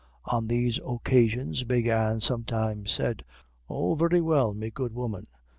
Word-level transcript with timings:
On 0.25 0.47
these 0.47 0.79
occasions 0.83 1.63
Big 1.63 1.85
Anne 1.85 2.21
sometimes 2.21 2.91
said: 2.91 3.23
"Oh, 3.69 3.93
very 3.93 4.19
well, 4.19 4.51
me 4.55 4.71
good 4.71 4.95
woman. 4.95 5.25